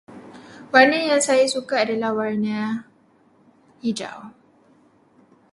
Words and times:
Warna 0.73 0.97
yang 1.09 1.21
saya 1.27 1.45
suka 1.55 1.75
ialah 1.85 2.11
warna 2.19 2.59
hijau. 3.85 4.19